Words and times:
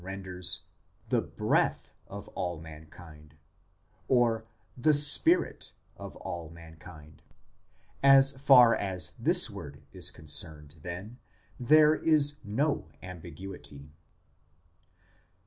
renders" 0.03 0.63
the 1.09 1.21
breath 1.21 1.91
[marg. 2.09 2.15
spirit] 4.91 5.53
of 5.95 6.17
all 6.25 6.49
mankind"). 6.49 7.21
As 8.03 8.31
far 8.31 8.75
as 8.75 9.11
this 9.19 9.47
word 9.51 9.83
is 9.91 10.09
concerned, 10.09 10.77
then, 10.81 11.19
there 11.59 11.93
is 11.93 12.39
no 12.43 12.89
ambiguity. 13.03 13.91